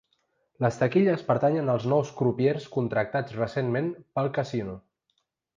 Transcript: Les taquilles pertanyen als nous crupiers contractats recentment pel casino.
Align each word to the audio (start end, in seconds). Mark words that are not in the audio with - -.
Les 0.63 0.79
taquilles 0.83 1.25
pertanyen 1.27 1.69
als 1.75 1.85
nous 1.93 2.13
crupiers 2.21 2.67
contractats 2.79 3.39
recentment 3.43 3.93
pel 4.19 4.35
casino. 4.39 4.79